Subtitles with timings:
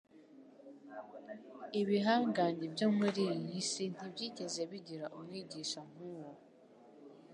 [1.81, 6.31] Ibihangange byo muri iyi si ntibyigeze bigira umwigisha nk'uwo.